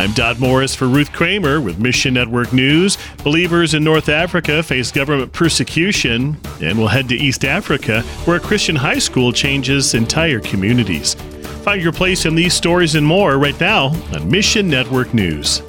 [0.00, 2.96] I'm Dot Morris for Ruth Kramer with Mission Network News.
[3.22, 8.40] Believers in North Africa face government persecution, and we'll head to East Africa, where a
[8.40, 11.12] Christian high school changes entire communities.
[11.64, 15.60] Find your place in these stories and more right now on Mission Network News.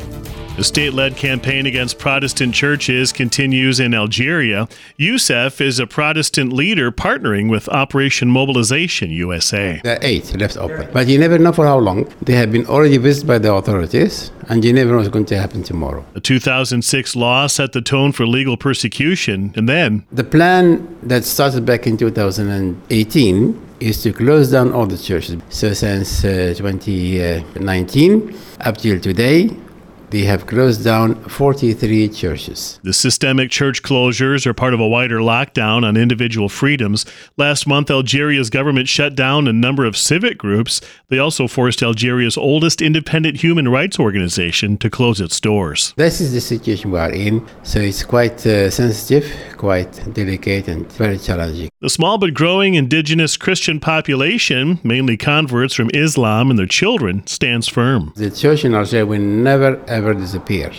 [0.57, 4.67] The state led campaign against Protestant churches continues in Algeria.
[4.97, 9.79] Youssef is a Protestant leader partnering with Operation Mobilization USA.
[9.81, 12.13] There are eight left open, but you never know for how long.
[12.21, 15.39] They have been already visited by the authorities, and you never know what's going to
[15.39, 16.05] happen tomorrow.
[16.13, 20.05] The 2006 law set the tone for legal persecution, and then.
[20.11, 25.41] The plan that started back in 2018 is to close down all the churches.
[25.49, 29.49] So since uh, 2019 up till today,
[30.11, 32.79] they have closed down 43 churches.
[32.83, 37.05] The systemic church closures are part of a wider lockdown on individual freedoms.
[37.38, 40.81] Last month, Algeria's government shut down a number of civic groups.
[41.07, 45.93] They also forced Algeria's oldest independent human rights organization to close its doors.
[45.95, 50.91] This is the situation we are in, so it's quite uh, sensitive, quite delicate, and
[50.91, 51.69] very challenging.
[51.80, 57.69] The small but growing indigenous Christian population, mainly converts from Islam and their children, stands
[57.69, 58.11] firm.
[58.17, 60.71] The church in Algeria will never ever disappear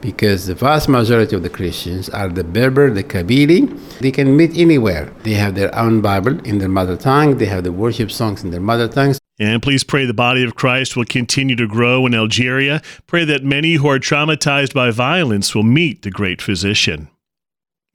[0.00, 3.66] because the vast majority of the Christians are the Berber, the Kabyle.
[3.98, 5.12] They can meet anywhere.
[5.22, 8.50] They have their own Bible in their mother tongue, they have the worship songs in
[8.50, 9.18] their mother tongues.
[9.38, 12.80] And please pray the body of Christ will continue to grow in Algeria.
[13.06, 17.08] Pray that many who are traumatized by violence will meet the great physician.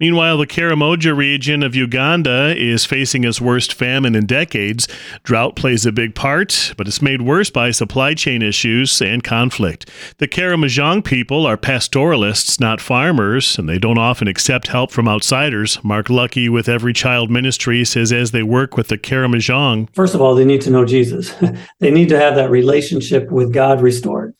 [0.01, 4.87] Meanwhile, the Karamoja region of Uganda is facing its worst famine in decades.
[5.21, 9.87] Drought plays a big part, but it's made worse by supply chain issues and conflict.
[10.17, 15.77] The Karamojong people are pastoralists, not farmers, and they don't often accept help from outsiders.
[15.83, 20.21] Mark Lucky with Every Child Ministry says as they work with the Karamojong, first of
[20.21, 21.31] all, they need to know Jesus.
[21.79, 24.33] they need to have that relationship with God restored.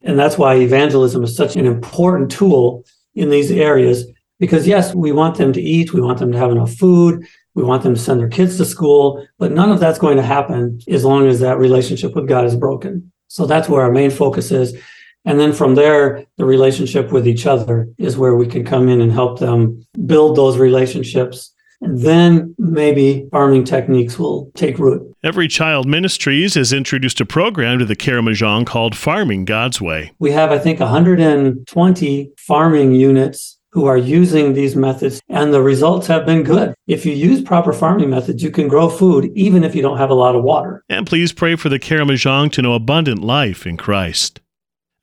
[0.00, 2.84] And that's why evangelism is such an important tool
[3.16, 4.06] in these areas
[4.38, 7.64] because yes, we want them to eat, we want them to have enough food, we
[7.64, 10.80] want them to send their kids to school, but none of that's going to happen
[10.88, 13.10] as long as that relationship with God is broken.
[13.28, 14.76] So that's where our main focus is.
[15.24, 19.00] And then from there, the relationship with each other is where we can come in
[19.00, 21.52] and help them build those relationships.
[21.80, 25.02] And then maybe farming techniques will take root.
[25.22, 30.12] Every Child Ministries has introduced a program to the Karamojong called Farming God's Way.
[30.18, 36.06] We have, I think, 120 farming units who are using these methods and the results
[36.06, 36.74] have been good.
[36.86, 40.10] If you use proper farming methods, you can grow food even if you don't have
[40.10, 40.84] a lot of water.
[40.88, 44.40] And please pray for the Karamojong to know abundant life in Christ.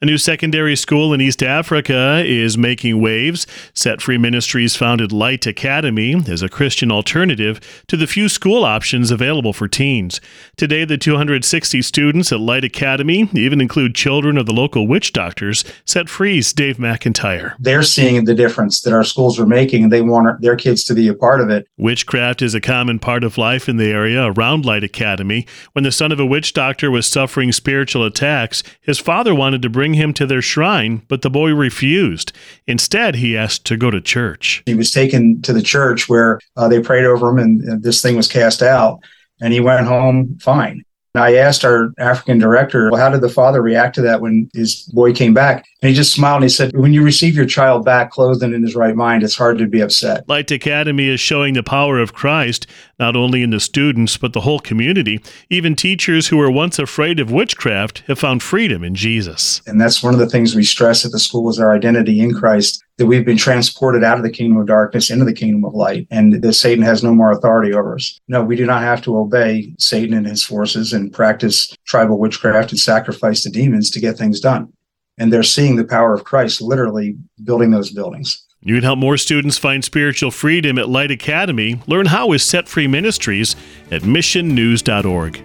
[0.02, 3.48] A new secondary school in East Africa is making waves.
[3.74, 9.10] Set Free Ministries founded Light Academy as a Christian alternative to the few school options
[9.10, 10.20] available for teens.
[10.58, 15.64] Today, the 260 students at Light Academy even include children of the local witch doctors.
[15.86, 17.56] Set Free's Dave McIntyre.
[17.58, 20.94] They're seeing the difference that our schools are making, and they want their kids to
[20.94, 21.70] be a part of it.
[21.78, 25.48] Witchcraft is a common part of life in the area around Light Academy.
[25.72, 29.70] When the son of a witch doctor was suffering spiritual attacks, his father wanted to
[29.70, 32.34] bring bring him to their shrine, but the boy refused.
[32.66, 34.64] Instead, he asked to go to church.
[34.66, 38.02] He was taken to the church where uh, they prayed over him and, and this
[38.02, 39.00] thing was cast out,
[39.42, 40.84] and he went home fine.
[41.14, 44.90] I asked our African director, well, how did the father react to that when his
[44.92, 45.66] boy came back?
[45.86, 48.56] And he just smiled and he said, when you receive your child back clothed and
[48.56, 50.28] in his right mind, it's hard to be upset.
[50.28, 52.66] Light Academy is showing the power of Christ,
[52.98, 55.22] not only in the students, but the whole community.
[55.52, 59.62] Even teachers who were once afraid of witchcraft have found freedom in Jesus.
[59.68, 62.34] And that's one of the things we stress at the school is our identity in
[62.34, 65.76] Christ that we've been transported out of the kingdom of darkness into the kingdom of
[65.76, 68.20] light and that Satan has no more authority over us.
[68.28, 72.72] No, we do not have to obey Satan and his forces and practice tribal witchcraft
[72.72, 74.74] and sacrifice to demons to get things done.
[75.18, 78.46] And they're seeing the power of Christ literally building those buildings.
[78.62, 81.80] You can help more students find spiritual freedom at Light Academy.
[81.86, 83.56] Learn how with Set Free Ministries
[83.92, 85.42] at missionnews.org.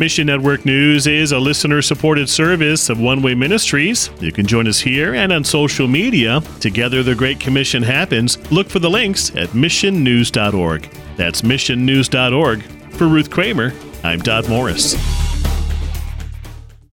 [0.00, 4.08] Mission Network News is a listener supported service of One Way Ministries.
[4.18, 6.40] You can join us here and on social media.
[6.58, 8.38] Together, the Great Commission happens.
[8.50, 10.90] Look for the links at missionnews.org.
[11.16, 12.62] That's missionnews.org.
[12.92, 15.19] For Ruth Kramer, I'm Dot Morris.